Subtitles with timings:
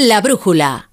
[0.00, 0.90] La brújula.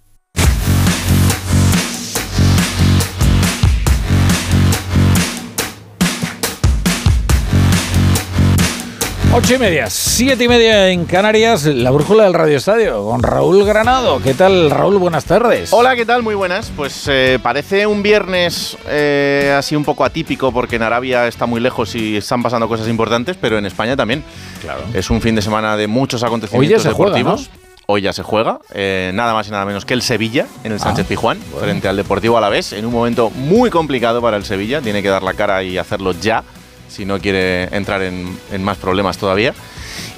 [9.32, 13.64] Ocho y media, siete y media en Canarias, la brújula del Radio Estadio, con Raúl
[13.64, 14.24] Granado.
[14.24, 14.98] ¿Qué tal, Raúl?
[14.98, 15.72] Buenas tardes.
[15.72, 16.24] Hola, ¿qué tal?
[16.24, 16.72] Muy buenas.
[16.76, 21.62] Pues eh, parece un viernes eh, así un poco atípico porque en Arabia está muy
[21.62, 24.24] lejos y están pasando cosas importantes, pero en España también.
[24.62, 24.82] Claro.
[24.96, 27.52] Es un fin de semana de muchos acontecimientos Hoy ya se juega, deportivos.
[27.88, 30.80] Hoy ya se juega, eh, nada más y nada menos que el Sevilla en el
[30.80, 31.66] Sánchez Ah, Pizjuán, bueno.
[31.68, 34.82] frente al Deportivo Alavés, en un momento muy complicado para el Sevilla.
[34.82, 36.44] Tiene que dar la cara y hacerlo ya,
[36.88, 39.54] si no quiere entrar en, en más problemas todavía.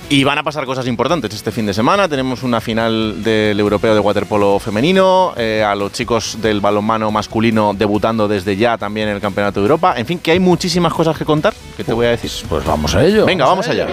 [0.10, 2.08] Y van a pasar cosas importantes este fin de semana.
[2.08, 7.74] Tenemos una final del europeo de waterpolo femenino, eh, a los chicos del balonmano masculino
[7.78, 9.96] debutando desde ya también en el Campeonato de Europa.
[9.98, 12.32] En fin, que hay muchísimas cosas que contar, que te voy a decir.
[12.48, 13.26] Pues vamos a ello.
[13.26, 13.88] Venga, vamos a allá.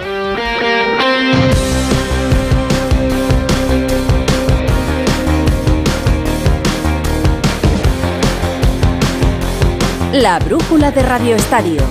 [10.21, 11.81] La brújula de Radio Estadio.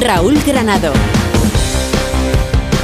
[0.00, 0.92] Raúl Granado.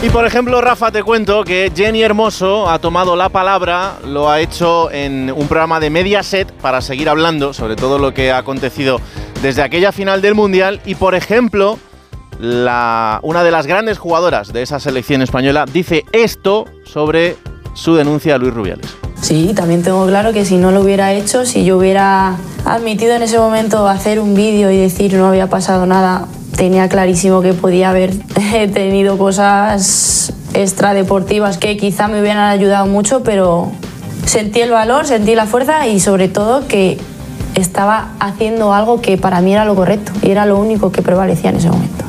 [0.01, 4.39] Y por ejemplo, Rafa, te cuento que Jenny Hermoso ha tomado la palabra, lo ha
[4.39, 9.01] hecho en un programa de Mediaset para seguir hablando sobre todo lo que ha acontecido
[9.43, 10.81] desde aquella final del Mundial.
[10.85, 11.77] Y por ejemplo,
[12.39, 17.37] una de las grandes jugadoras de esa selección española dice esto sobre
[17.75, 19.00] su denuncia a Luis Rubiales.
[19.21, 23.23] Sí, también tengo claro que si no lo hubiera hecho, si yo hubiera admitido en
[23.23, 26.27] ese momento hacer un vídeo y decir no había pasado nada,
[26.57, 28.13] tenía clarísimo que podía haber
[28.73, 33.71] tenido cosas extradeportivas que quizá me hubieran ayudado mucho, pero
[34.25, 36.99] sentí el valor, sentí la fuerza y sobre todo que
[37.55, 41.51] estaba haciendo algo que para mí era lo correcto y era lo único que prevalecía
[41.51, 42.05] en ese momento.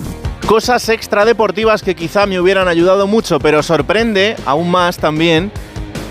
[0.47, 5.51] Cosas extradeportivas que quizá me hubieran ayudado mucho, pero sorprende aún más también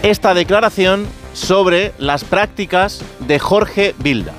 [0.03, 4.33] esta declaración sobre las prácticas de Jorge Bilda.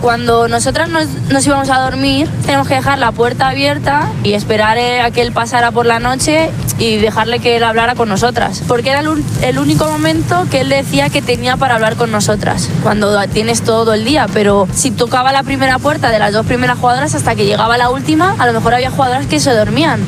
[0.00, 4.78] Cuando nosotras nos, nos íbamos a dormir, tenemos que dejar la puerta abierta y esperar
[4.78, 8.62] eh, a que él pasara por la noche y dejarle que él hablara con nosotras.
[8.66, 12.70] Porque era el, el único momento que él decía que tenía para hablar con nosotras.
[12.82, 16.78] Cuando tienes todo el día, pero si tocaba la primera puerta de las dos primeras
[16.78, 20.00] jugadoras hasta que llegaba la última, a lo mejor había jugadoras que se dormían.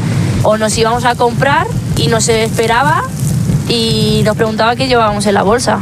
[0.42, 3.04] O nos íbamos a comprar y nos esperaba
[3.72, 5.80] y nos preguntaba qué llevábamos en la bolsa.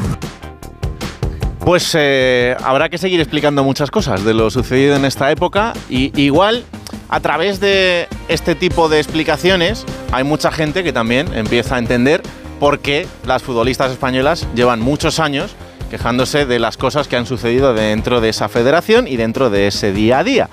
[1.59, 6.13] Pues eh, habrá que seguir explicando muchas cosas de lo sucedido en esta época y
[6.21, 6.65] igual
[7.09, 12.23] a través de este tipo de explicaciones hay mucha gente que también empieza a entender
[12.61, 15.57] por qué las futbolistas españolas llevan muchos años
[15.91, 19.93] quejándose de las cosas que han sucedido dentro de esa federación y dentro de ese
[19.93, 20.49] día a día.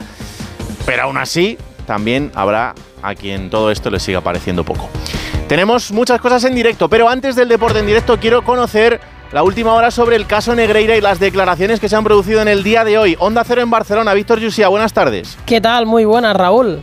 [0.87, 4.89] Pero aún así, también habrá a quien todo esto le siga pareciendo poco.
[5.47, 8.99] Tenemos muchas cosas en directo, pero antes del deporte en directo quiero conocer
[9.31, 12.49] la última hora sobre el caso Negreira y las declaraciones que se han producido en
[12.49, 13.15] el día de hoy.
[13.17, 15.37] Onda Cero en Barcelona, Víctor Yusia, buenas tardes.
[15.45, 15.85] ¿Qué tal?
[15.85, 16.81] Muy buenas, Raúl.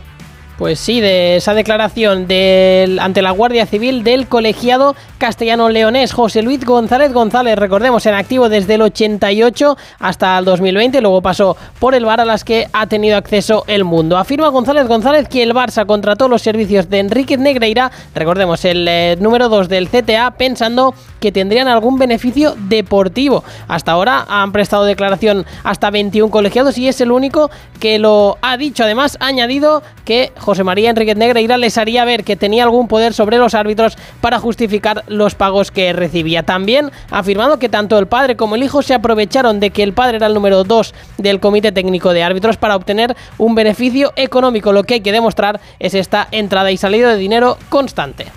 [0.57, 6.63] Pues sí, de esa declaración del, ante la Guardia Civil del colegiado castellano-leonés José Luis
[6.63, 12.05] González González, recordemos, en activo desde el 88 hasta el 2020, luego pasó por el
[12.05, 14.17] Bar a las que ha tenido acceso el mundo.
[14.17, 19.17] Afirma González González que el Barça contrató los servicios de Enrique Negreira, recordemos, el eh,
[19.19, 23.43] número 2 del CTA, pensando que tendrían algún beneficio deportivo.
[23.67, 27.49] Hasta ahora han prestado declaración hasta 21 colegiados y es el único
[27.79, 28.83] que lo ha dicho.
[28.83, 33.15] Además, ha añadido que José María Enriquez Negreira les haría ver que tenía algún poder
[33.15, 36.43] sobre los árbitros para justificar los pagos que recibía.
[36.43, 39.93] También ha afirmado que tanto el padre como el hijo se aprovecharon de que el
[39.93, 44.71] padre era el número 2 del Comité Técnico de Árbitros para obtener un beneficio económico.
[44.71, 48.27] Lo que hay que demostrar es esta entrada y salida de dinero constante.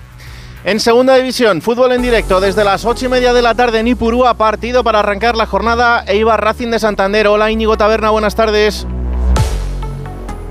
[0.65, 3.89] En segunda división, fútbol en directo desde las 8 y media de la tarde en
[3.89, 7.29] Ipurúa, partido para arrancar la jornada Eibar Racing de Santander.
[7.29, 8.87] Hola Íñigo Taberna, buenas tardes.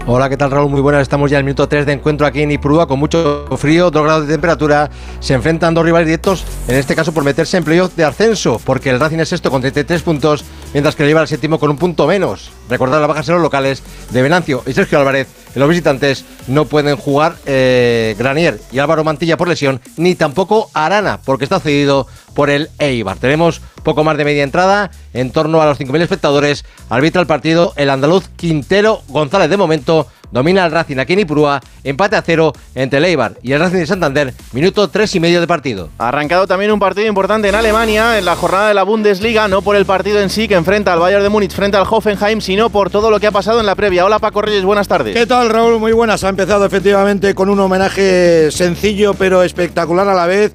[0.09, 0.71] Hola, ¿qué tal Raúl?
[0.71, 1.01] Muy buenas.
[1.01, 4.03] Estamos ya en el minuto 3 de encuentro aquí en Ipurúa con mucho frío, 2
[4.05, 4.89] grados de temperatura.
[5.19, 8.89] Se enfrentan dos rivales directos, en este caso por meterse en playoff de ascenso, porque
[8.89, 11.77] el Racing es sexto con 33 puntos, mientras que el Eibar es séptimo con un
[11.77, 12.51] punto menos.
[12.69, 15.27] Recordar las bajas en los locales de Venancio y Sergio Álvarez.
[15.53, 20.69] En los visitantes no pueden jugar eh, Granier y Álvaro Mantilla por lesión, ni tampoco
[20.73, 22.07] Arana, porque está cedido
[22.37, 23.17] por el Eibar.
[23.17, 26.65] Tenemos poco más de media entrada, en torno a los 5.000 espectadores.
[26.87, 29.49] Arbitra el partido el andaluz Quintero González.
[29.49, 33.51] De momento, domina el Racing aquí en Ipurúa, empate a cero entre el Eibar y
[33.53, 35.89] el Racing de Santander, minuto tres y medio de partido.
[35.97, 39.61] Ha arrancado también un partido importante en Alemania, en la jornada de la Bundesliga, no
[39.61, 42.69] por el partido en sí que enfrenta al Bayern de Múnich frente al Hoffenheim, sino
[42.69, 44.05] por todo lo que ha pasado en la previa.
[44.05, 45.15] Hola Paco Reyes, buenas tardes.
[45.15, 45.79] ¿Qué tal Raúl?
[45.79, 46.23] Muy buenas.
[46.23, 50.53] Ha empezado efectivamente con un homenaje sencillo pero espectacular a la vez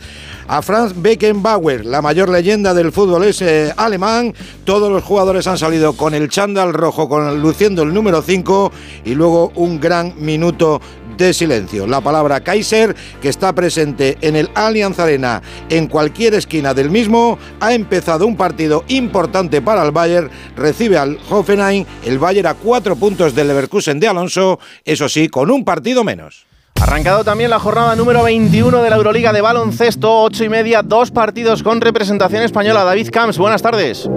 [0.48, 3.42] a Franz Beckenbauer, la mayor leyenda del fútbol es
[3.76, 4.34] alemán.
[4.64, 8.72] Todos los jugadores han salido con el chándal rojo, con, luciendo el número 5
[9.04, 10.80] y luego un gran minuto
[11.16, 11.86] de silencio.
[11.86, 17.38] La palabra Kaiser, que está presente en el Allianz Arena en cualquier esquina del mismo,
[17.60, 20.30] ha empezado un partido importante para el Bayern.
[20.56, 25.50] Recibe al Hoffenheim, el Bayern a cuatro puntos del Leverkusen de Alonso, eso sí, con
[25.50, 26.46] un partido menos.
[26.80, 31.12] Arrancado también la jornada número 21 de la Euroliga de baloncesto, 8 y media, dos
[31.12, 32.82] partidos con representación española.
[32.82, 34.08] David Camps, buenas tardes.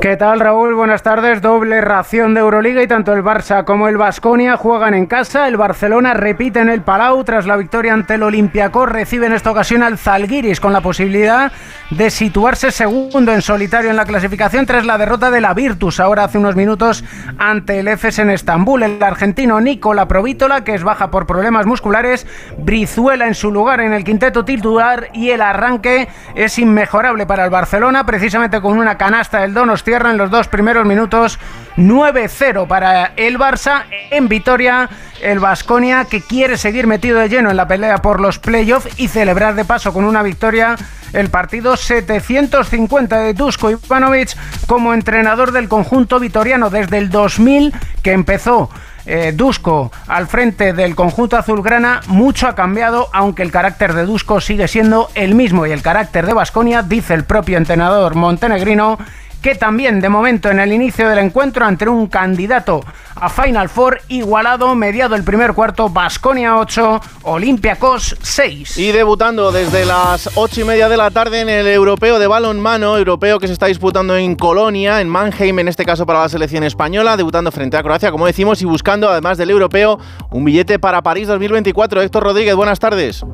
[0.00, 0.74] ¿Qué tal Raúl?
[0.74, 1.42] Buenas tardes.
[1.42, 5.46] Doble ración de Euroliga y tanto el Barça como el Basconia juegan en casa.
[5.46, 8.88] El Barcelona repite en el Palau tras la victoria ante el Olympiacos.
[8.88, 11.52] Recibe en esta ocasión al Zalgiris con la posibilidad
[11.90, 16.24] de situarse segundo en solitario en la clasificación tras la derrota de la Virtus ahora
[16.24, 17.04] hace unos minutos
[17.36, 18.82] ante el EFES en Estambul.
[18.82, 22.26] El argentino Nicola Provítola que es baja por problemas musculares.
[22.56, 27.50] Brizuela en su lugar en el quinteto titular y el arranque es inmejorable para el
[27.50, 31.38] Barcelona precisamente con una canasta del Donosti en los dos primeros minutos.
[31.76, 34.88] 9-0 para el Barça en Vitoria.
[35.20, 39.08] El Vasconia que quiere seguir metido de lleno en la pelea por los playoffs y
[39.08, 40.76] celebrar de paso con una victoria
[41.12, 48.12] el partido 750 de Dusko Ivanovic como entrenador del conjunto vitoriano desde el 2000 que
[48.12, 48.70] empezó
[49.06, 54.40] eh, Dusko al frente del conjunto azulgrana, mucho ha cambiado, aunque el carácter de Dusko
[54.40, 58.98] sigue siendo el mismo y el carácter de Vasconia, dice el propio entrenador montenegrino,
[59.42, 62.84] que también de momento en el inicio del encuentro ante un candidato
[63.14, 68.78] a Final Four igualado, mediado el primer cuarto, Basconia 8, Olympiacos 6.
[68.78, 72.96] Y debutando desde las 8 y media de la tarde en el europeo de balonmano,
[72.96, 76.64] europeo que se está disputando en Colonia, en Mannheim, en este caso para la selección
[76.64, 79.98] española, debutando frente a Croacia, como decimos, y buscando además del europeo
[80.30, 82.02] un billete para París 2024.
[82.02, 83.24] Héctor Rodríguez, buenas tardes.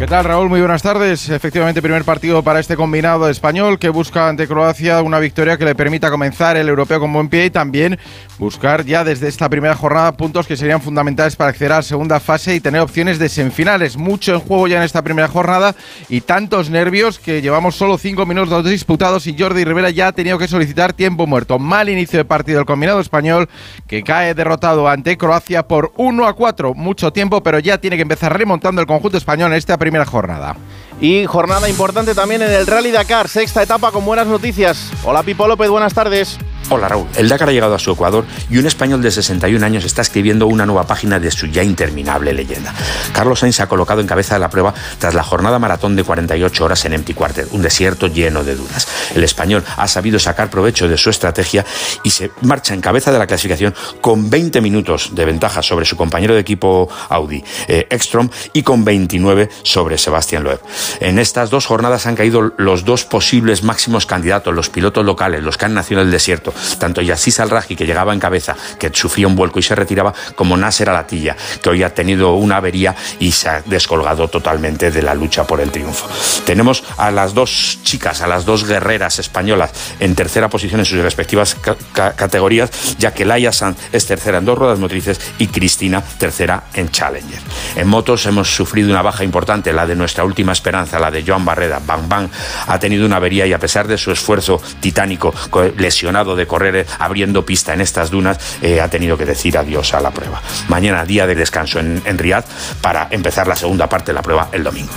[0.00, 0.48] ¿Qué tal, Raúl?
[0.48, 1.28] Muy buenas tardes.
[1.28, 5.74] Efectivamente, primer partido para este combinado español que busca ante Croacia una victoria que le
[5.74, 7.98] permita comenzar el europeo con buen pie y también
[8.38, 12.18] buscar ya desde esta primera jornada puntos que serían fundamentales para acceder a la segunda
[12.18, 13.98] fase y tener opciones de semifinales.
[13.98, 15.76] Mucho en juego ya en esta primera jornada
[16.08, 20.38] y tantos nervios que llevamos solo cinco minutos disputados y Jordi Rivera ya ha tenido
[20.38, 21.58] que solicitar tiempo muerto.
[21.58, 23.50] Mal inicio de partido del combinado español
[23.86, 26.72] que cae derrotado ante Croacia por 1 a 4.
[26.72, 30.06] Mucho tiempo, pero ya tiene que empezar remontando el conjunto español en esta primera primera
[30.06, 30.56] jornada.
[31.00, 34.92] Y jornada importante también en el Rally Dakar, sexta etapa con buenas noticias.
[35.02, 36.38] Hola Pipo López, buenas tardes.
[36.72, 39.84] Hola Raúl, el Dakar ha llegado a su Ecuador y un español de 61 años
[39.84, 42.72] está escribiendo una nueva página de su ya interminable leyenda.
[43.12, 46.04] Carlos Sainz se ha colocado en cabeza de la prueba tras la jornada maratón de
[46.04, 48.86] 48 horas en Empty Quarter, un desierto lleno de dudas.
[49.16, 51.66] El español ha sabido sacar provecho de su estrategia
[52.04, 55.96] y se marcha en cabeza de la clasificación con 20 minutos de ventaja sobre su
[55.96, 60.60] compañero de equipo Audi, eh, Ekstrom, y con 29 sobre Sebastián Loeb.
[61.00, 65.58] En estas dos jornadas han caído los dos posibles máximos candidatos, los pilotos locales, los
[65.58, 69.26] que han nacido en el desierto tanto Yassis Al-Raji, que llegaba en cabeza, que sufría
[69.26, 73.32] un vuelco y se retiraba, como Nasser Alatilla, que hoy ha tenido una avería y
[73.32, 76.08] se ha descolgado totalmente de la lucha por el triunfo.
[76.44, 79.70] Tenemos a las dos chicas, a las dos guerreras españolas
[80.00, 81.56] en tercera posición en sus respectivas
[81.92, 86.90] categorías, ya que Laia Sanz es tercera en dos ruedas motrices y Cristina tercera en
[86.90, 87.40] Challenger.
[87.76, 91.44] En motos hemos sufrido una baja importante, la de nuestra última esperanza, la de Joan
[91.44, 91.80] Barreda.
[91.84, 92.28] Bang Bang
[92.66, 95.34] ha tenido una avería y a pesar de su esfuerzo titánico,
[95.76, 99.94] lesionado de correr eh, abriendo pista en estas dunas, eh, ha tenido que decir adiós
[99.94, 100.42] a la prueba.
[100.68, 102.44] Mañana día de descanso en, en Riyadh
[102.82, 104.92] para empezar la segunda parte de la prueba el domingo.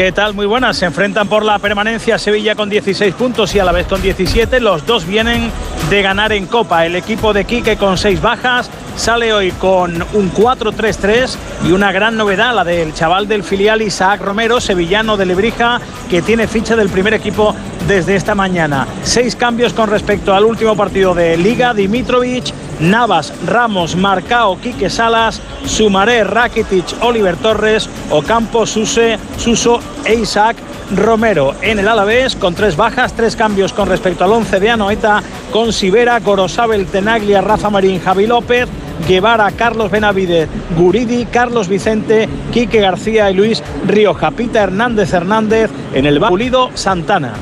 [0.00, 0.32] ¿Qué tal?
[0.32, 0.78] Muy buenas.
[0.78, 4.58] Se enfrentan por la permanencia Sevilla con 16 puntos y a la vez con 17.
[4.58, 5.50] Los dos vienen
[5.90, 6.86] de ganar en Copa.
[6.86, 12.16] El equipo de Quique con 6 bajas sale hoy con un 4-3-3 y una gran
[12.16, 16.88] novedad, la del chaval del filial Isaac Romero, sevillano de Lebrija, que tiene ficha del
[16.88, 17.54] primer equipo
[17.86, 18.86] desde esta mañana.
[19.02, 21.74] Seis cambios con respecto al último partido de Liga.
[21.74, 30.56] Dimitrovic, Navas, Ramos, Marcao, Quique Salas, Sumaré, Rakitic, Oliver Torres, Ocampo, Suse, Suso e Isaac
[30.94, 31.54] Romero.
[31.62, 35.22] En el Alavés, con tres bajas, tres cambios con respecto al 11 de Anoeta,
[35.52, 38.68] con Sibera, Gorosabel, Tenaglia, Rafa Marín, Javi López,
[39.06, 46.06] Guevara, Carlos Benavide, Guridi, Carlos Vicente, Quique García y Luis Rioja, Pita Hernández Hernández, en
[46.06, 47.34] el Pulido Santana.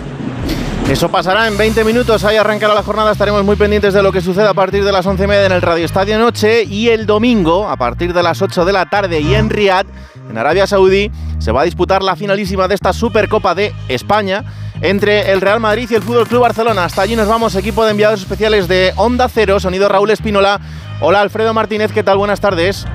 [0.89, 2.25] Eso pasará en 20 minutos.
[2.25, 3.13] Ahí arrancará la jornada.
[3.13, 5.53] Estaremos muy pendientes de lo que suceda a partir de las 11 y media en
[5.53, 6.65] el Radio Estadio Noche.
[6.65, 9.87] Y el domingo, a partir de las 8 de la tarde y en Riyadh,
[10.31, 14.45] en Arabia Saudí, se va a disputar la finalísima de esta Supercopa de España
[14.81, 16.85] entre el Real Madrid y el Fútbol Club Barcelona.
[16.85, 20.59] Hasta allí nos vamos, equipo de enviados especiales de Onda Cero, sonido Raúl Espínola.
[21.01, 22.17] Hola Alfredo Martínez, ¿qué tal?
[22.17, 22.87] Buenas tardes.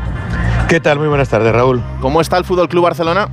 [0.67, 0.97] ¿Qué tal?
[0.97, 1.83] Muy buenas tardes, Raúl.
[2.01, 3.29] ¿Cómo está el Fútbol Club Barcelona?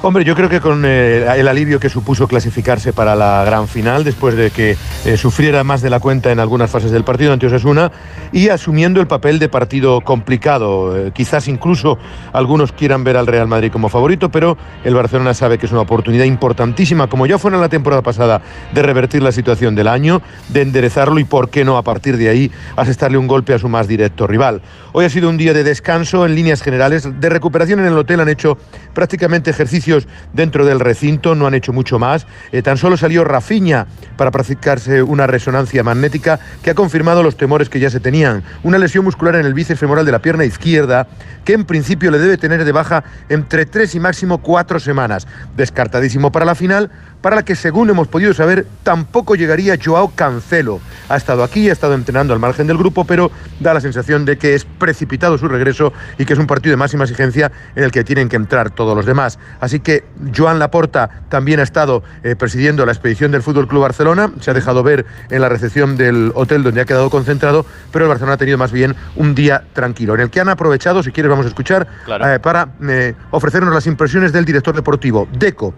[0.00, 4.04] Hombre, yo creo que con eh, el alivio que supuso clasificarse para la gran final,
[4.04, 7.48] después de que eh, sufriera más de la cuenta en algunas fases del partido ante
[7.48, 7.90] Osasuna,
[8.30, 10.96] y asumiendo el papel de partido complicado.
[10.96, 11.98] Eh, quizás incluso
[12.32, 15.80] algunos quieran ver al Real Madrid como favorito, pero el Barcelona sabe que es una
[15.80, 18.40] oportunidad importantísima, como ya fue en la temporada pasada,
[18.72, 22.28] de revertir la situación del año, de enderezarlo y, por qué no, a partir de
[22.28, 24.62] ahí, asestarle un golpe a su más directo rival.
[24.92, 28.20] Hoy ha sido un día de descanso en líneas generales, de recuperación en el hotel,
[28.20, 28.58] han hecho
[28.94, 29.87] prácticamente ejercicio
[30.32, 32.26] dentro del recinto, no han hecho mucho más.
[32.52, 37.68] Eh, tan solo salió Rafiña para practicarse una resonancia magnética que ha confirmado los temores
[37.68, 38.42] que ya se tenían.
[38.62, 41.06] Una lesión muscular en el bíceps femoral de la pierna izquierda
[41.44, 45.26] que en principio le debe tener de baja entre tres y máximo cuatro semanas.
[45.56, 50.80] Descartadísimo para la final, para la que según hemos podido saber tampoco llegaría Joao Cancelo.
[51.08, 54.38] Ha estado aquí, ha estado entrenando al margen del grupo, pero da la sensación de
[54.38, 57.90] que es precipitado su regreso y que es un partido de máxima exigencia en el
[57.90, 59.38] que tienen que entrar todos los demás.
[59.60, 60.04] Así que
[60.36, 64.54] Joan Laporta también ha estado eh, presidiendo la expedición del Fútbol Club Barcelona, se ha
[64.54, 68.38] dejado ver en la recepción del hotel donde ha quedado concentrado, pero el Barcelona ha
[68.38, 71.48] tenido más bien un día tranquilo, en el que han aprovechado, si quieres vamos a
[71.48, 75.74] escuchar, eh, para eh, ofrecernos las impresiones del director deportivo, Deco.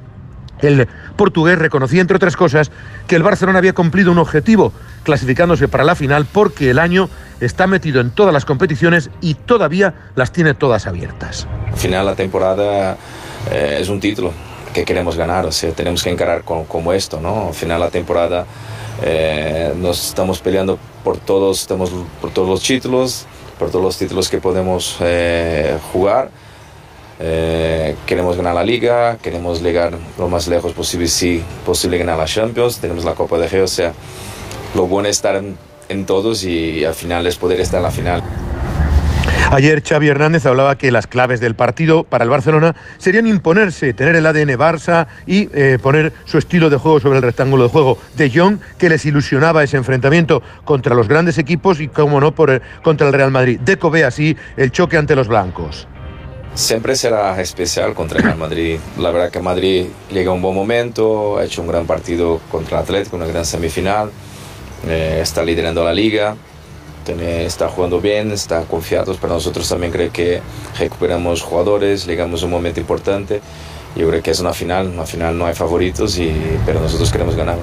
[0.62, 2.70] El portugués reconocía, entre otras cosas,
[3.06, 7.08] que el Barcelona había cumplido un objetivo, clasificándose para la final, porque el año
[7.40, 11.46] está metido en todas las competiciones y todavía las tiene todas abiertas.
[11.72, 12.96] Al final la temporada
[13.50, 14.32] eh, es un título
[14.74, 17.48] que queremos ganar, o sea, tenemos que encarar como esto, ¿no?
[17.48, 18.46] Al final la temporada
[19.02, 21.90] eh, nos estamos peleando por todos, estamos
[22.20, 23.26] por todos los títulos,
[23.58, 26.30] por todos los títulos que podemos eh, jugar.
[27.20, 32.78] Queremos ganar la liga, queremos llegar lo más lejos posible, si posible ganar la Champions,
[32.78, 33.92] tenemos la Copa de G, o sea,
[34.74, 35.56] lo bueno es estar en,
[35.90, 38.22] en todos y al final es poder estar en la final.
[39.52, 44.14] Ayer Xavi Hernández hablaba que las claves del partido para el Barcelona serían imponerse, tener
[44.14, 47.98] el ADN Barça y eh, poner su estilo de juego sobre el rectángulo de juego
[48.16, 52.62] de Jong, que les ilusionaba ese enfrentamiento contra los grandes equipos y, como no, por
[52.84, 53.58] contra el Real Madrid.
[53.58, 55.88] Deco ve así el choque ante los blancos.
[56.54, 58.78] Siempre será especial contra el Real Madrid.
[58.98, 62.78] La verdad que Madrid llega a un buen momento, ha hecho un gran partido contra
[62.78, 64.10] el Atlético, una gran semifinal,
[64.86, 66.36] eh, está liderando la liga
[67.18, 70.40] está jugando bien, está confiados, pero nosotros también creo que
[70.78, 73.40] recuperamos jugadores, llegamos a un momento importante.
[73.96, 76.32] Yo creo que es una final, una final no hay favoritos, y,
[76.64, 77.58] pero nosotros queremos ganar.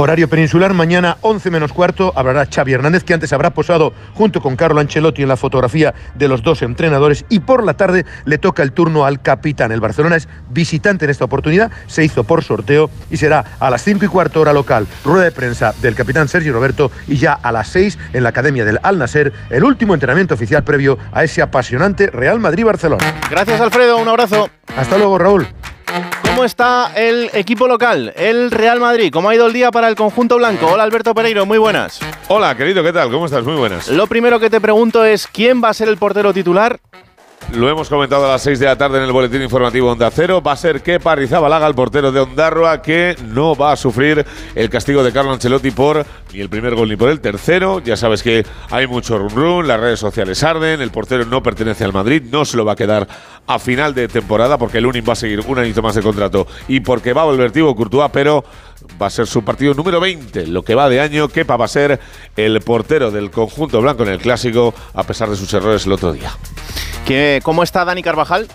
[0.00, 4.54] Horario peninsular, mañana 11 menos cuarto, hablará Xavi Hernández, que antes habrá posado junto con
[4.54, 8.62] Carlo Ancelotti en la fotografía de los dos entrenadores, y por la tarde le toca
[8.62, 9.72] el turno al capitán.
[9.72, 13.82] El Barcelona es visitante en esta oportunidad, se hizo por sorteo y será a las
[13.82, 17.50] 5 y cuarto hora local, rueda de prensa del capitán Sergio Roberto, y ya a
[17.50, 21.42] las 6 en la Academia del Al Nasser, el último entrenamiento oficial previo a ese
[21.42, 23.18] apasionante Real Madrid-Barcelona.
[23.28, 24.48] Gracias Alfredo, un abrazo.
[24.76, 25.48] Hasta luego Raúl.
[26.38, 29.10] ¿Cómo está el equipo local, el Real Madrid?
[29.12, 30.68] ¿Cómo ha ido el día para el conjunto blanco?
[30.68, 31.98] Hola Alberto Pereiro, muy buenas.
[32.28, 33.10] Hola querido, ¿qué tal?
[33.10, 33.42] ¿Cómo estás?
[33.42, 33.88] Muy buenas.
[33.88, 36.78] Lo primero que te pregunto es, ¿quién va a ser el portero titular?
[37.54, 40.42] Lo hemos comentado a las 6 de la tarde en el boletín informativo Onda Cero.
[40.42, 44.24] Va a ser que Rizabalaga, el portero de Ondarroa, que no va a sufrir
[44.54, 47.80] el castigo de Carlo Ancelotti por ni el primer gol ni por el tercero.
[47.80, 51.84] Ya sabes que hay mucho rum rum, las redes sociales arden, el portero no pertenece
[51.84, 53.08] al Madrid, no se lo va a quedar
[53.46, 56.80] a final de temporada porque el va a seguir un añito más de contrato y
[56.80, 58.44] porque va a volver Thibaut Courtois, pero
[59.00, 61.28] Va a ser su partido número 20, lo que va de año.
[61.28, 62.00] Kepa va a ser
[62.36, 66.12] el portero del conjunto blanco en el clásico, a pesar de sus errores el otro
[66.12, 66.32] día.
[67.06, 68.48] ¿Qué, ¿Cómo está Dani Carvajal?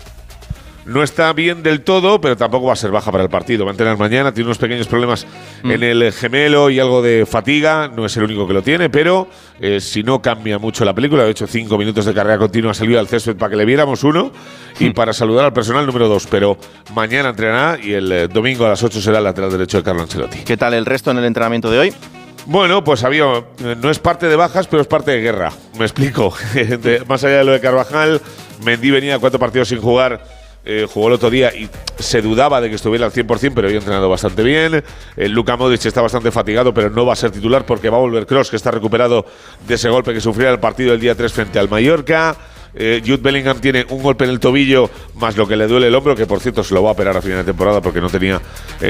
[0.86, 3.64] No está bien del todo, pero tampoco va a ser baja para el partido.
[3.64, 5.26] Va a entrenar mañana, tiene unos pequeños problemas
[5.64, 5.72] Mm.
[5.72, 7.88] en el gemelo y algo de fatiga.
[7.88, 9.28] No es el único que lo tiene, pero
[9.62, 13.00] eh, si no cambia mucho la película, de hecho, cinco minutos de carrera continua salió
[13.00, 14.32] al césped para que le viéramos uno
[14.78, 14.94] y Mm.
[14.94, 16.28] para saludar al personal número dos.
[16.30, 16.58] Pero
[16.94, 20.02] mañana entrenará y el eh, domingo a las 8 será el lateral derecho de Carlo
[20.02, 20.40] Ancelotti.
[20.40, 21.94] ¿Qué tal el resto en el entrenamiento de hoy?
[22.46, 23.24] Bueno, pues había.
[23.64, 25.54] eh, No es parte de bajas, pero es parte de guerra.
[25.80, 26.34] Me explico.
[26.54, 28.20] De- más allá de lo de Carvajal,
[28.66, 30.43] Mendy venía cuatro partidos sin jugar.
[30.66, 33.80] Eh, jugó el otro día y se dudaba de que estuviera al 100%, pero había
[33.80, 34.82] entrenado bastante bien.
[35.18, 38.00] Eh, Luka Modric está bastante fatigado, pero no va a ser titular porque va a
[38.00, 39.26] volver Cross, que está recuperado
[39.68, 42.38] de ese golpe que sufrió el partido del día 3 frente al Mallorca.
[42.76, 45.96] Eh, Jude Bellingham tiene un golpe en el tobillo, más lo que le duele el
[45.96, 48.10] hombro, que por cierto se lo va a operar a final de temporada porque no
[48.10, 48.42] tenía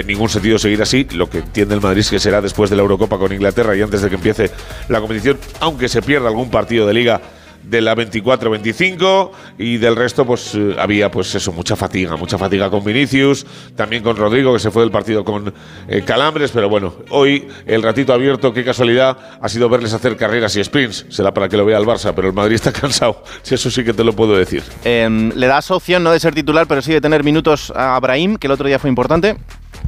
[0.06, 1.08] ningún sentido seguir así.
[1.12, 3.82] Lo que entiende el Madrid es que será después de la Eurocopa con Inglaterra y
[3.82, 4.52] antes de que empiece
[4.90, 7.20] la competición, aunque se pierda algún partido de liga
[7.64, 12.70] de la 24-25 y del resto pues eh, había pues eso mucha fatiga mucha fatiga
[12.70, 15.54] con Vinicius también con Rodrigo que se fue del partido con
[15.88, 20.56] eh, calambres pero bueno hoy el ratito abierto qué casualidad ha sido verles hacer carreras
[20.56, 23.56] y sprints será para que lo vea el Barça pero el Madrid está cansado si
[23.56, 26.68] eso sí que te lo puedo decir Em, le das opción no de ser titular,
[26.68, 29.38] pero sí de tener minutos a Abraham, que el otro día fue importante.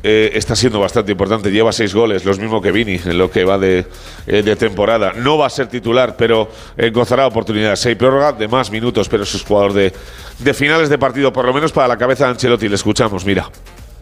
[0.04, 1.52] Eh, está siendo bastante importante.
[1.52, 3.86] Lleva seis goles, los mismos que Vini en lo que va de,
[4.28, 5.14] eh, de temporada.
[5.16, 7.80] No va a ser titular, pero eh, gozará oportunidades.
[7.80, 9.94] Seis prórroga de más minutos, pero es jugador de,
[10.40, 12.68] de finales de partido, por lo menos para la cabeza de Ancelotti.
[12.70, 13.50] Le escuchamos, mira.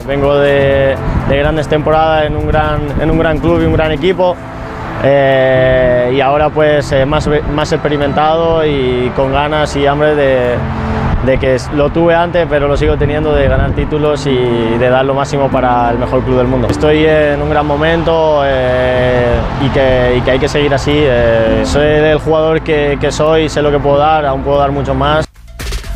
[0.05, 0.95] Vengo de,
[1.29, 4.35] de grandes temporadas en un gran, en un gran club y un gran equipo.
[5.03, 10.55] eh, y ahora pues más, más experimentado y con ganas y hambre de,
[11.25, 15.05] de que lo tuve antes pero lo sigo teniendo de ganar títulos y de dar
[15.05, 16.67] lo máximo para el mejor club del mundo.
[16.69, 20.91] Estoy en un gran momento eh, y, que, hay que seguir así.
[20.93, 24.93] eh, soy el jugador que, soy, sé lo que puedo dar, aún puedo dar mucho
[24.93, 25.27] más.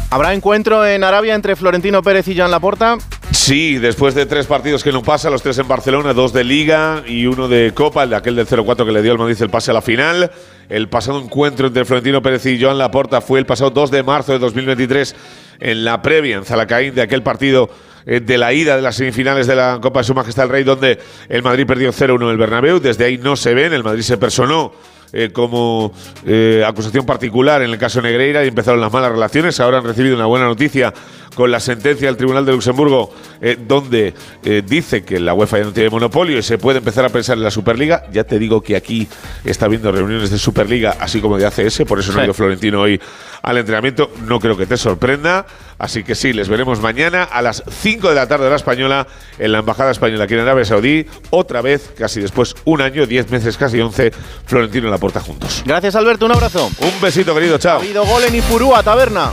[0.09, 2.97] ¿Habrá encuentro en Arabia entre Florentino Pérez y Joan Laporta?
[3.31, 7.03] Sí, después de tres partidos que no pasa, los tres en Barcelona, dos de Liga
[7.05, 9.49] y uno de Copa, el de aquel del 0-4 que le dio al Madrid el
[9.49, 10.31] pase a la final.
[10.69, 14.31] El pasado encuentro entre Florentino Pérez y Joan Laporta fue el pasado 2 de marzo
[14.31, 15.15] de 2023
[15.59, 17.69] en la previa en Zalacaín de aquel partido
[18.05, 20.63] eh, de la ida de las semifinales de la Copa de Su Majestad el Rey,
[20.63, 22.79] donde el Madrid perdió 0-1 en el Bernabéu.
[22.79, 24.71] Desde ahí no se ven, el Madrid se personó
[25.13, 25.93] eh, como
[26.25, 29.59] eh, acusación particular en el caso Negreira y empezaron las malas relaciones.
[29.59, 30.93] Ahora han recibido una buena noticia
[31.37, 35.65] con la sentencia del Tribunal de Luxemburgo, eh, donde eh, dice que la UEFA ya
[35.65, 38.05] no tiene monopolio y se puede empezar a pensar en la Superliga.
[38.11, 39.07] Ya te digo que aquí
[39.45, 42.81] está habiendo reuniones de Superliga, así como de ACS, por eso no ha ido Florentino
[42.81, 42.99] hoy
[43.43, 44.09] al entrenamiento.
[44.25, 45.45] No creo que te sorprenda.
[45.77, 49.05] Así que sí, les veremos mañana a las 5 de la tarde de la Española
[49.37, 51.05] en la Embajada Española aquí en Arabia Saudí.
[51.29, 54.11] Otra vez, casi después un año, 10 meses, casi 11,
[54.47, 55.61] Florentino y la puerta juntos.
[55.67, 56.25] Gracias, Alberto.
[56.25, 56.71] Un abrazo.
[56.79, 57.59] Un besito, querido.
[57.59, 57.77] Chao.
[57.77, 59.29] Ha habido gol en Ipurúa, Taberna.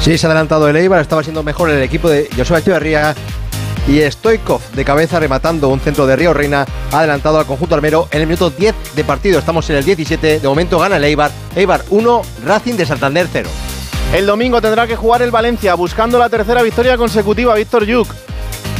[0.00, 3.14] Sí, se ha adelantado el Eibar, estaba siendo mejor el equipo de Joseba Echeverría
[3.88, 8.08] y Stoikov de cabeza rematando un centro de Río Reina ha adelantado al conjunto armero
[8.10, 9.38] en el minuto 10 de partido.
[9.38, 11.30] Estamos en el 17, de momento gana el Eibar.
[11.54, 13.48] Eibar 1, Racing de Santander 0.
[14.14, 18.08] El domingo tendrá que jugar el Valencia buscando la tercera victoria consecutiva, Víctor Yuk.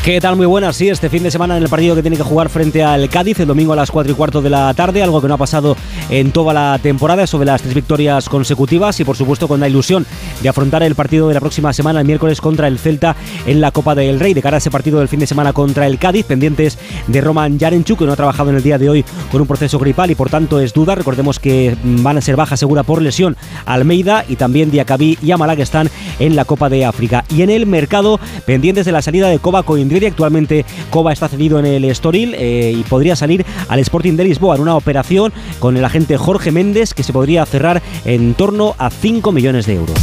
[0.06, 0.36] ¿Qué tal?
[0.36, 0.76] Muy buenas.
[0.76, 3.40] Sí, este fin de semana en el partido que tiene que jugar frente al Cádiz,
[3.40, 5.76] el domingo a las 4 y cuarto de la tarde, algo que no ha pasado
[6.10, 10.06] en toda la temporada, sobre las tres victorias consecutivas y por supuesto con la ilusión
[10.42, 13.16] de afrontar el partido de la próxima semana, el miércoles, contra el Celta
[13.46, 14.34] en la Copa del Rey.
[14.34, 17.58] De cara a ese partido del fin de semana contra el Cádiz, pendientes de Roman
[17.58, 20.14] Yarenchuk, que no ha trabajado en el día de hoy con un proceso gripal y
[20.14, 20.94] por tanto es duda.
[20.94, 25.56] Recordemos que van a ser baja segura por lesión Almeida y también Diacabí y Amala
[25.56, 27.24] que están en la Copa de África.
[27.30, 31.58] Y en el mercado, pendientes de la salida de Coba Coindreri, actualmente Coba está cedido
[31.58, 35.76] en el Estoril eh, y podría salir al Sporting de Lisboa en una operación con
[35.76, 39.98] el agente Jorge Méndez que se podría cerrar en torno a 5 millones de euros.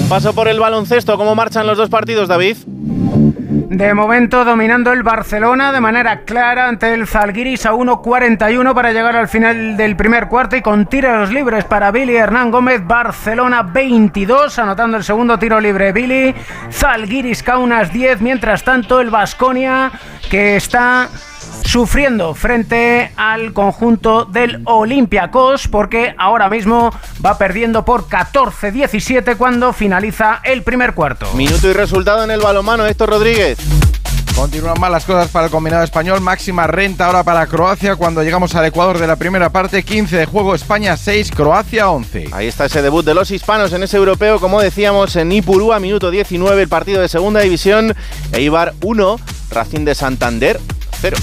[0.00, 1.16] Un paso por el baloncesto.
[1.16, 2.56] ¿Cómo marchan los dos partidos, David?
[2.66, 9.16] De momento dominando el Barcelona de manera clara ante el Zalgiris a 1.41 para llegar
[9.16, 12.86] al final del primer cuarto y con tiros libres para Billy Hernán Gómez.
[12.86, 16.34] Barcelona 22 anotando el segundo tiro libre Billy.
[16.70, 18.20] Zalgiris Kaunas 10.
[18.20, 19.90] Mientras tanto el Vasconia
[20.30, 21.08] que está
[21.64, 26.92] sufriendo frente al conjunto del Olympiacos porque ahora mismo
[27.24, 31.32] va perdiendo por 14-17 cuando finaliza el primer cuarto.
[31.34, 33.58] Minuto y resultado en el balonmano, Héctor Rodríguez.
[34.34, 36.20] Continúan mal las cosas para el combinado español.
[36.20, 39.84] Máxima renta ahora para Croacia cuando llegamos al Ecuador de la primera parte.
[39.84, 42.30] 15 de juego, España 6, Croacia 11.
[42.32, 46.10] Ahí está ese debut de los hispanos en ese europeo, como decíamos, en Ipurúa, minuto
[46.10, 47.94] 19, el partido de segunda división.
[48.32, 50.60] Eibar 1, Racing de Santander
[51.00, 51.16] 0.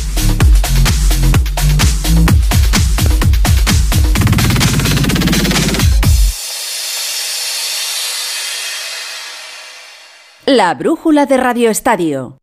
[10.47, 12.39] La brújula de Radio Estadio.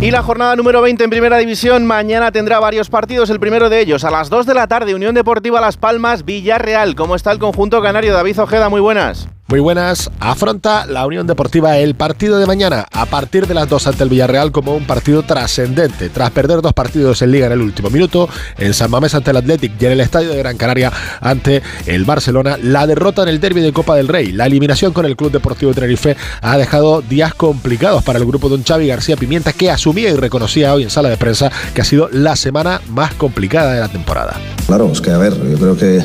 [0.00, 3.30] Y la jornada número 20 en Primera División mañana tendrá varios partidos.
[3.30, 6.94] El primero de ellos a las 2 de la tarde, Unión Deportiva Las Palmas, Villarreal.
[6.94, 8.12] ¿Cómo está el conjunto canario?
[8.12, 9.28] David Ojeda, muy buenas.
[9.46, 10.10] Muy buenas.
[10.20, 14.08] Afronta la Unión Deportiva el partido de mañana a partir de las 2 ante el
[14.08, 16.08] Villarreal como un partido trascendente.
[16.08, 18.26] Tras perder dos partidos en Liga en el último minuto,
[18.56, 22.06] en San Mamés ante el Athletic y en el Estadio de Gran Canaria ante el
[22.06, 25.30] Barcelona, la derrota en el derby de Copa del Rey, la eliminación con el Club
[25.30, 29.70] Deportivo Tenerife ha dejado días complicados para el grupo de un Xavi García Pimienta que
[29.70, 33.74] asumía y reconocía hoy en sala de prensa que ha sido la semana más complicada
[33.74, 34.40] de la temporada.
[34.66, 36.02] Claro, es que a ver, yo creo que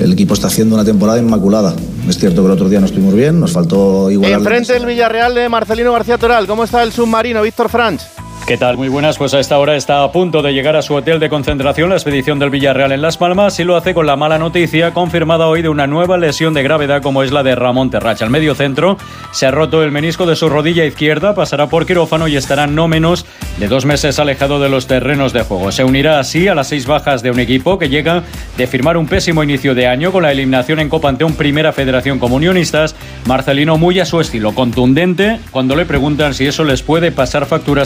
[0.00, 1.74] el equipo está haciendo una temporada inmaculada.
[2.08, 4.32] Es cierto que el otro día no estuvimos bien, nos faltó igual.
[4.32, 6.46] Enfrente del Villarreal de Marcelino García Toral.
[6.46, 8.02] ¿Cómo está el submarino, Víctor Franch?
[8.50, 8.76] ¿Qué tal?
[8.76, 9.16] Muy buenas.
[9.16, 11.94] Pues a esta hora está a punto de llegar a su hotel de concentración la
[11.94, 15.62] expedición del Villarreal en Las Palmas y lo hace con la mala noticia confirmada hoy
[15.62, 18.24] de una nueva lesión de gravedad como es la de Ramón Terracha.
[18.24, 18.98] Al medio centro
[19.30, 22.88] se ha roto el menisco de su rodilla izquierda, pasará por quirófano y estará no
[22.88, 23.24] menos
[23.58, 25.70] de dos meses alejado de los terrenos de juego.
[25.70, 28.24] Se unirá así a las seis bajas de un equipo que llega
[28.56, 31.72] de firmar un pésimo inicio de año con la eliminación en Copa ante un Primera
[31.72, 32.96] Federación Comunionistas.
[33.26, 37.84] Marcelino muy a su estilo, contundente cuando le preguntan si eso les puede pasar factura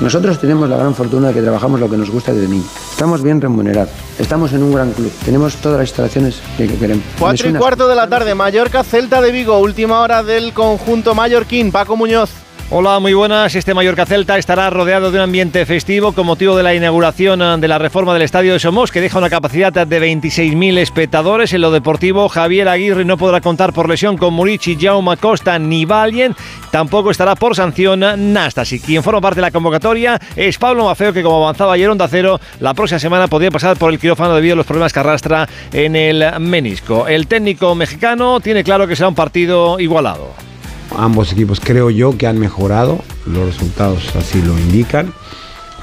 [0.00, 2.66] Nosotros tenemos la gran fortuna de que trabajamos lo que nos gusta desde niños.
[2.90, 3.90] Estamos bien remunerados.
[4.18, 5.12] Estamos en un gran club.
[5.24, 7.04] Tenemos todas las instalaciones que queremos.
[7.18, 11.72] Cuatro y cuarto de la tarde, Mallorca, Celta de Vigo, última hora del conjunto mallorquín.
[11.72, 12.43] Paco Muñoz.
[12.70, 13.54] Hola, muy buenas.
[13.54, 17.56] Este Mallorca Celta estará rodeado de un ambiente festivo con motivo de la inauguración eh,
[17.58, 21.52] de la reforma del estadio de Somos, que deja una capacidad de 26.000 espectadores.
[21.52, 25.84] En lo deportivo, Javier Aguirre no podrá contar por lesión con Murici, Jaume Costa ni
[25.84, 26.34] Valien.
[26.70, 28.80] Tampoco estará por sanción Nastasi.
[28.80, 32.40] Quien forma parte de la convocatoria es Pablo Mafeo, que como avanzaba ayer Onda Cero,
[32.60, 35.94] la próxima semana podría pasar por el quirófano debido a los problemas que arrastra en
[35.94, 37.06] el menisco.
[37.06, 40.53] El técnico mexicano tiene claro que será un partido igualado.
[40.96, 45.12] Ambos equipos creo yo que han mejorado, los resultados así lo indican.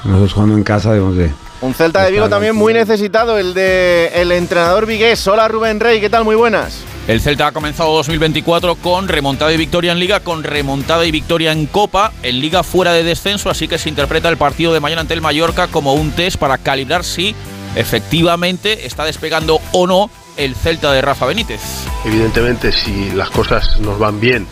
[0.04, 1.30] Nosotros jugando en casa debemos de...
[1.60, 5.24] Un Celta de Vigo también muy necesitado, el de el entrenador Vigués.
[5.28, 6.24] Hola Rubén Rey, ¿qué tal?
[6.24, 6.80] Muy buenas.
[7.06, 11.52] El Celta ha comenzado 2024 con remontada y victoria en Liga, con remontada y victoria
[11.52, 15.02] en Copa, en Liga fuera de descenso, así que se interpreta el partido de mañana
[15.02, 17.34] ante el Mallorca como un test para calibrar si
[17.76, 21.60] efectivamente está despegando o no el Celta de Rafa Benítez.
[22.04, 24.46] Evidentemente, si las cosas nos van bien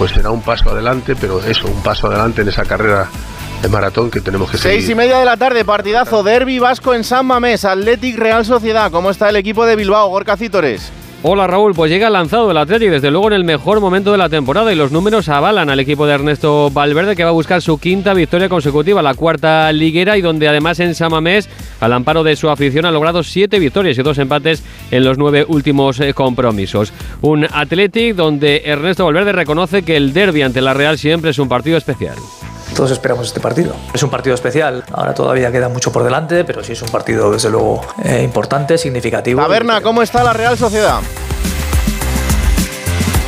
[0.00, 3.06] pues será un paso adelante, pero eso, un paso adelante en esa carrera
[3.60, 4.78] de maratón que tenemos que seguir.
[4.80, 8.90] Seis y media de la tarde, partidazo, derby vasco en San Mamés, Athletic Real Sociedad.
[8.90, 10.90] ¿Cómo está el equipo de Bilbao, Gorka Cítores?
[11.22, 14.30] Hola Raúl, pues llega lanzado el Athletic desde luego en el mejor momento de la
[14.30, 17.78] temporada y los números avalan al equipo de Ernesto Valverde que va a buscar su
[17.78, 22.48] quinta victoria consecutiva, la cuarta liguera y donde además en Samamés, al amparo de su
[22.48, 26.90] afición, ha logrado siete victorias y dos empates en los nueve últimos eh, compromisos.
[27.20, 31.50] Un Athletic donde Ernesto Valverde reconoce que el derby ante la Real siempre es un
[31.50, 32.16] partido especial.
[32.74, 33.74] Todos esperamos este partido.
[33.92, 34.84] Es un partido especial.
[34.92, 38.78] Ahora todavía queda mucho por delante, pero sí es un partido desde luego eh, importante,
[38.78, 39.40] significativo.
[39.40, 41.00] Taberna, ¿cómo está la Real Sociedad?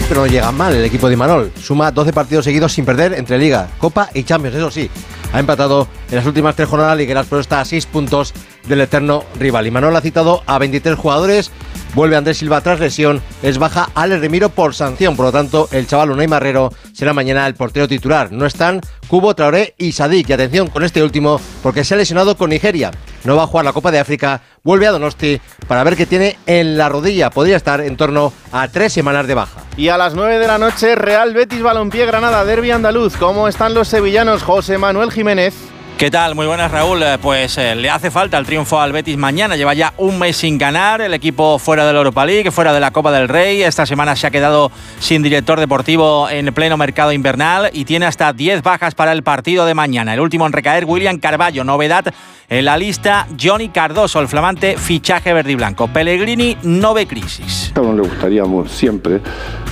[0.08, 1.52] Pero no llega mal el equipo de Imanol.
[1.60, 4.56] Suma 12 partidos seguidos sin perder entre Liga, Copa y Champions.
[4.56, 4.90] Eso sí,
[5.32, 8.34] ha empatado en las últimas tres jornadas ligueras, pero está a 6 puntos
[8.68, 9.66] del eterno rival.
[9.66, 11.50] Imanol ha citado a 23 jugadores.
[11.94, 15.86] Vuelve Andrés Silva tras lesión, es baja Ale Remiro por sanción, por lo tanto el
[15.86, 18.32] chaval Unai Marrero será mañana el portero titular.
[18.32, 20.30] No están Cubo, Traoré y Sadik.
[20.30, 22.92] Y atención con este último porque se ha lesionado con Nigeria.
[23.24, 26.38] No va a jugar la Copa de África, vuelve a Donosti para ver qué tiene
[26.46, 27.28] en la rodilla.
[27.28, 29.60] Podría estar en torno a tres semanas de baja.
[29.76, 33.18] Y a las 9 de la noche, Real Betis Balompié Granada, Derby Andaluz.
[33.18, 34.42] ¿Cómo están los sevillanos?
[34.42, 35.71] José Manuel Jiménez.
[36.02, 36.34] ¿Qué tal?
[36.34, 37.00] Muy buenas, Raúl.
[37.00, 39.54] Eh, Pues eh, le hace falta el triunfo al Betis mañana.
[39.54, 41.00] Lleva ya un mes sin ganar.
[41.00, 43.62] El equipo fuera de la Europa League, fuera de la Copa del Rey.
[43.62, 48.32] Esta semana se ha quedado sin director deportivo en pleno mercado invernal y tiene hasta
[48.32, 50.12] 10 bajas para el partido de mañana.
[50.12, 51.62] El último en recaer, William Carballo.
[51.62, 52.12] Novedad
[52.48, 55.86] en la lista, Johnny Cardoso, el flamante fichaje verde y blanco.
[55.86, 57.72] Pellegrini no ve crisis.
[57.74, 59.20] A uno le gustaría siempre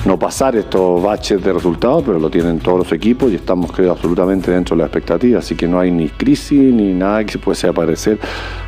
[0.07, 3.93] no pasar estos baches de resultados, pero lo tienen todos los equipos y estamos creo
[3.93, 7.39] absolutamente dentro de la expectativa, así que no hay ni crisis ni nada que se
[7.39, 8.19] pueda aparecer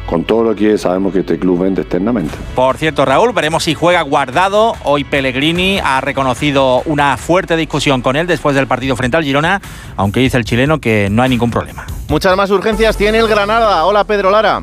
[0.07, 2.35] con todo lo que sabemos que este club vende externamente.
[2.55, 4.75] Por cierto, Raúl, veremos si juega guardado.
[4.83, 9.61] Hoy Pellegrini ha reconocido una fuerte discusión con él después del partido frente al Girona,
[9.97, 11.87] aunque dice el chileno que no hay ningún problema.
[12.09, 13.85] Muchas más urgencias tiene el Granada.
[13.85, 14.63] Hola Pedro Lara.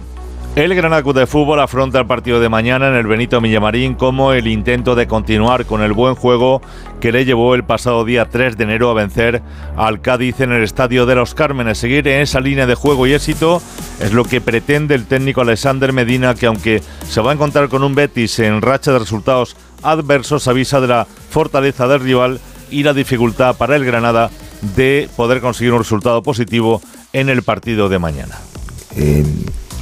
[0.56, 4.48] El Granada de Fútbol afronta el partido de mañana en el Benito Villamarín como el
[4.48, 6.62] intento de continuar con el buen juego
[7.00, 9.42] que le llevó el pasado día 3 de enero a vencer
[9.78, 11.78] al Cádiz en el Estadio de los Cármenes.
[11.78, 13.62] Seguir en esa línea de juego y éxito
[14.02, 17.84] es lo que pretende el técnico Alexander Medina, que aunque se va a encontrar con
[17.84, 22.94] un Betis en racha de resultados adversos, avisa de la fortaleza del rival y la
[22.94, 24.30] dificultad para el Granada
[24.76, 26.82] de poder conseguir un resultado positivo
[27.14, 28.36] en el partido de mañana.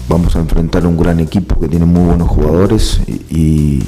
[0.07, 3.83] Vamos a enfrentar un gran equipo que tiene muy buenos jugadores y,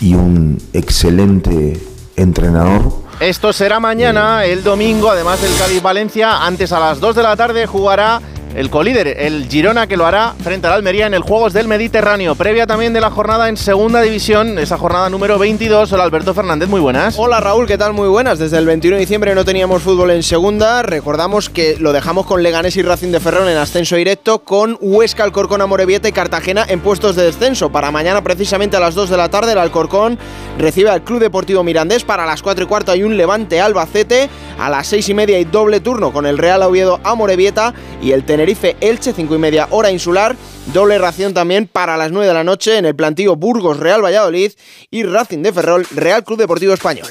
[0.00, 1.80] y un excelente
[2.16, 3.04] entrenador.
[3.20, 6.44] Esto será mañana, el domingo, además del Cádiz Valencia.
[6.44, 8.20] Antes a las 2 de la tarde jugará
[8.54, 12.36] el colíder, el Girona, que lo hará frente al Almería en el Juegos del Mediterráneo.
[12.36, 15.92] Previa también de la jornada en Segunda División, esa jornada número 22.
[15.92, 17.18] Hola Alberto Fernández, muy buenas.
[17.18, 17.92] Hola Raúl, ¿qué tal?
[17.92, 18.38] Muy buenas.
[18.38, 20.82] Desde el 21 de diciembre no teníamos fútbol en Segunda.
[20.82, 25.24] Recordamos que lo dejamos con Leganés y Racing de Ferrol en ascenso directo, con Huesca,
[25.24, 27.70] Alcorcón, Amorebieta y Cartagena en puestos de descenso.
[27.70, 30.16] Para mañana, precisamente a las 2 de la tarde, el Alcorcón
[30.58, 32.04] recibe al Club Deportivo Mirandés.
[32.04, 34.28] Para las 4 y cuarto hay un Levante Albacete.
[34.60, 38.22] A las 6 y media hay doble turno con el Real Oviedo Amorebieta y el
[38.22, 38.43] Tenerife
[38.80, 40.36] Elche, 5 y media hora insular.
[40.66, 44.52] Doble ración también para las 9 de la noche en el plantío Burgos Real Valladolid
[44.90, 47.06] y Racing de Ferrol Real Club Deportivo Español.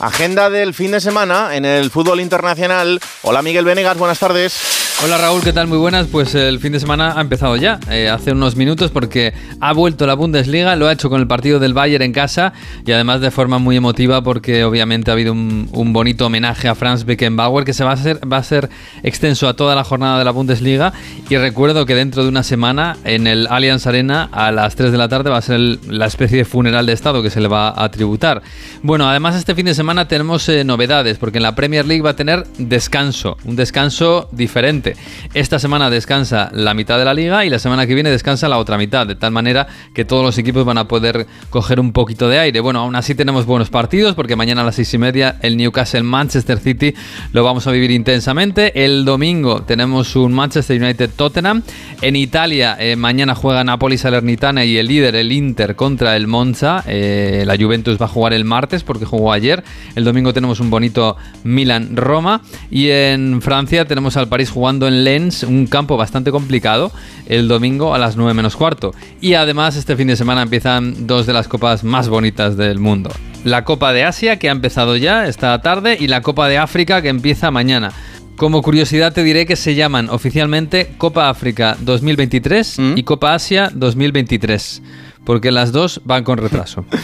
[0.00, 3.00] Agenda del fin de semana en el fútbol internacional.
[3.22, 4.81] Hola Miguel Venegas, buenas tardes.
[5.04, 5.66] Hola Raúl, ¿qué tal?
[5.66, 6.06] Muy buenas.
[6.06, 10.06] Pues el fin de semana ha empezado ya, eh, hace unos minutos, porque ha vuelto
[10.06, 12.52] la Bundesliga, lo ha hecho con el partido del Bayern en casa
[12.86, 17.04] y además de forma muy emotiva porque obviamente ha habido un, bonito homenaje a Franz
[17.04, 18.70] Beckenbauer que se va a, hacer, va a ser
[19.02, 20.92] extenso a toda la jornada de la Bundesliga
[21.28, 24.98] y recuerdo que dentro de una semana en el Allianz Arena a las 3 de
[24.98, 27.74] la tarde va a ser la especie de funeral de Estado que se le va
[27.76, 28.42] a tributar.
[28.84, 32.10] Bueno, además este fin de semana tenemos eh, novedades porque en la Premier League va
[32.10, 34.91] a tener descanso, un descanso diferente.
[35.34, 38.58] Esta semana descansa la mitad de la liga y la semana que viene descansa la
[38.58, 42.28] otra mitad, de tal manera que todos los equipos van a poder coger un poquito
[42.28, 42.60] de aire.
[42.60, 46.02] Bueno, aún así tenemos buenos partidos porque mañana a las seis y media el Newcastle
[46.02, 46.94] Manchester City
[47.32, 48.84] lo vamos a vivir intensamente.
[48.84, 51.62] El domingo tenemos un Manchester United Tottenham.
[52.00, 56.82] En Italia eh, mañana juega Napoli Salernitana y el líder el Inter contra el Monza.
[56.86, 59.62] Eh, la Juventus va a jugar el martes porque jugó ayer.
[59.94, 65.04] El domingo tenemos un bonito Milan Roma y en Francia tenemos al París jugando en
[65.04, 66.92] Lens, un campo bastante complicado,
[67.26, 68.92] el domingo a las 9 menos cuarto.
[69.20, 73.10] Y además este fin de semana empiezan dos de las copas más bonitas del mundo.
[73.44, 77.02] La Copa de Asia que ha empezado ya esta tarde y la Copa de África
[77.02, 77.92] que empieza mañana.
[78.36, 84.82] Como curiosidad te diré que se llaman oficialmente Copa África 2023 y Copa Asia 2023,
[85.24, 86.84] porque las dos van con retraso.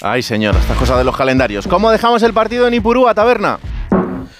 [0.00, 1.66] Ay, señor, estas cosas de los calendarios.
[1.66, 3.58] ¿Cómo dejamos el partido en Ipurú a Taberna?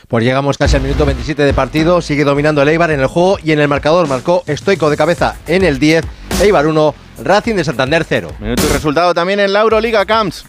[0.09, 3.39] Pues llegamos casi al minuto 27 de partido, sigue dominando el Eibar en el juego
[3.45, 6.03] y en el marcador marcó Estoico de cabeza en el 10,
[6.41, 6.95] Eibar 1,
[7.25, 8.31] Racing de Santander 0.
[8.41, 10.47] Minuto y resultado también en la Euroliga Camps.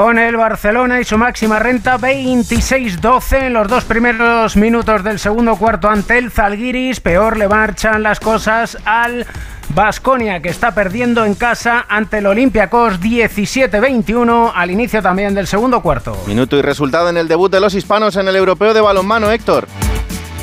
[0.00, 5.56] Con el Barcelona y su máxima renta 26-12 en los dos primeros minutos del segundo
[5.56, 7.00] cuarto ante el Zalgiris.
[7.00, 9.26] Peor le marchan las cosas al
[9.74, 15.82] Basconia que está perdiendo en casa ante el Olympiacos 17-21 al inicio también del segundo
[15.82, 16.16] cuarto.
[16.26, 19.68] Minuto y resultado en el debut de los hispanos en el europeo de balonmano, Héctor.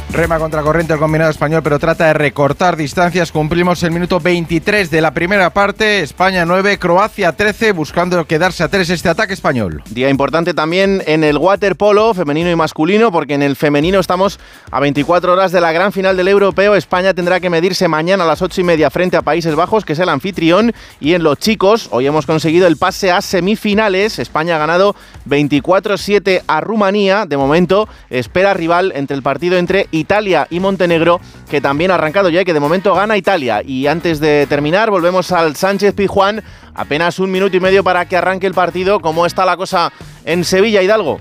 [0.09, 3.33] Rema contra corriente el combinado español, pero trata de recortar distancias.
[3.33, 5.99] Cumplimos el minuto 23 de la primera parte.
[5.99, 9.83] España 9, Croacia 13, buscando quedarse a 3 este ataque español.
[9.89, 14.39] Día importante también en el waterpolo femenino y masculino, porque en el femenino estamos
[14.71, 16.75] a 24 horas de la gran final del europeo.
[16.75, 19.91] España tendrá que medirse mañana a las 8 y media frente a Países Bajos, que
[19.91, 20.73] es el anfitrión.
[21.01, 24.19] Y en los chicos, hoy hemos conseguido el pase a semifinales.
[24.19, 24.95] España ha ganado
[25.29, 27.25] 24-7 a Rumanía.
[27.25, 32.29] De momento, espera rival entre el partido entre Italia y Montenegro, que también ha arrancado
[32.29, 33.61] ya y que de momento gana Italia.
[33.65, 36.43] Y antes de terminar, volvemos al Sánchez Pijuán.
[36.73, 38.99] Apenas un minuto y medio para que arranque el partido.
[38.99, 39.91] ¿Cómo está la cosa
[40.25, 41.19] en Sevilla, Hidalgo?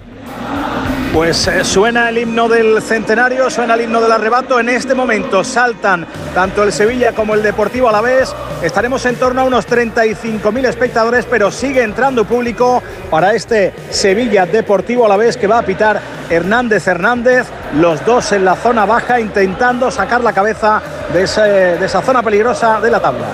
[1.16, 4.61] Pues eh, suena el himno del centenario, suena el himno del arrebato.
[4.61, 8.35] En este momento saltan tanto el Sevilla como el Deportivo a la vez.
[8.61, 15.07] Estaremos en torno a unos 35.000 espectadores, pero sigue entrando público para este Sevilla Deportivo
[15.07, 17.46] a la vez que va a pitar Hernández Hernández.
[17.76, 20.83] Los dos en la zona baja intentando sacar la cabeza
[21.14, 21.20] de,
[21.79, 23.24] de esa zona peligrosa de la tabla.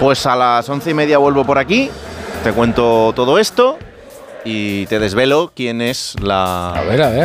[0.00, 1.88] Pues a las once y media vuelvo por aquí,
[2.42, 3.78] te cuento todo esto
[4.46, 6.82] y te desvelo quién es la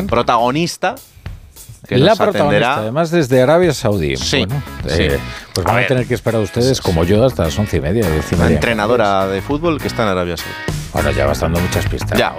[0.09, 0.95] protagonista
[1.87, 2.75] que la protagonista, atenderá.
[2.75, 4.15] además desde Arabia Saudí.
[4.15, 5.03] Sí, Bueno, sí.
[5.03, 5.19] eh,
[5.53, 8.31] pues van a, tener que esperar ustedes, como yo, hasta las once y media, diez
[8.31, 10.53] y entrenadora de fútbol que está en Arabia Saudí.
[10.93, 12.17] Bueno, ya vas dando muchas pistas.
[12.17, 12.33] Ya.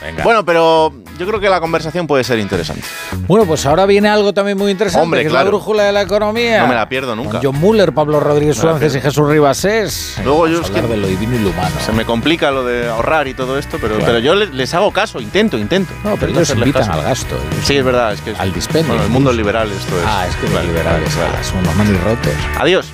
[0.00, 0.22] Venga.
[0.24, 2.82] Bueno, pero yo creo que la conversación puede ser interesante.
[3.26, 5.46] Bueno, pues ahora viene algo también muy interesante, Hombre, que es claro.
[5.46, 6.60] la brújula de la economía.
[6.60, 7.40] No me la pierdo nunca.
[7.40, 9.00] Con John Muller, Pablo Rodríguez Suárez y.
[9.00, 10.16] Jesús Ribasés.
[10.22, 11.74] Luego yo es que- de lo divino y lo humano.
[11.84, 14.04] Se me complica lo de ahorrar y todo esto, pero, Claro.
[14.06, 15.92] pero yo le- les hago caso, intento, intento.
[16.04, 16.92] No, pero ellos invitan caso.
[16.92, 17.36] al gasto.
[17.64, 18.88] Sí, es verdad, es que al dispendio.
[18.88, 20.04] Bueno, el mundo liberal esto es.
[20.06, 22.32] Ah, es que los liberales ah, son unos manis rotos.
[22.60, 22.86] Adiós.